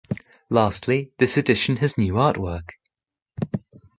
[0.49, 2.71] Lastly, this edition has new artwork.